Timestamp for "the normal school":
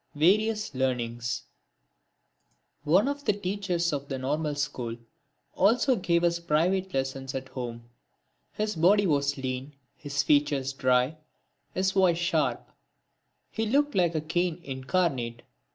4.07-4.97